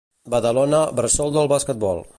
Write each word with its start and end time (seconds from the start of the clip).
Badalona, 0.33 0.79
bressol 1.01 1.33
del 1.37 1.53
basquetbol. 1.55 2.05